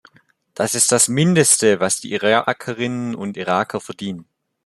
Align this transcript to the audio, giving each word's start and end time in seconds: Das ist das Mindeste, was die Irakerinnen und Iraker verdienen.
Das 0.55 0.73
ist 0.73 0.91
das 0.91 1.09
Mindeste, 1.09 1.79
was 1.79 1.99
die 2.01 2.11
Irakerinnen 2.13 3.13
und 3.13 3.37
Iraker 3.37 3.79
verdienen. 3.79 4.25